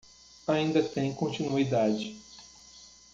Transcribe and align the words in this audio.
Ainda 0.47 0.81
tem 0.81 1.13
continuidade 1.13 2.19